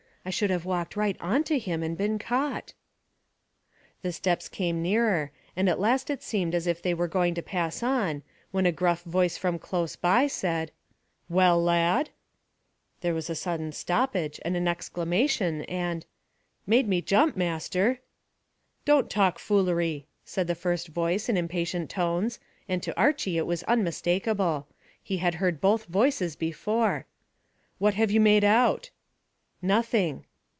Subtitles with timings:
[0.23, 2.75] "I should have walked right on to him and been caught."
[4.03, 7.41] The steps came nearer, and at last it seemed as if they were going to
[7.41, 10.69] pass on, when a gruff voice from close by said,
[11.27, 12.11] "Well, lad?"
[12.99, 16.05] There was a sudden stoppage, and an exclamation, and
[16.67, 17.99] "Made me jump, master."
[18.85, 22.37] "Don't talk foolery," said the first voice in impatient tones,
[22.69, 24.67] and to Archy it was unmistakable.
[25.01, 27.07] He had heard both voices before.
[27.79, 28.91] "What have you made out?"
[29.63, 30.25] "Nothing."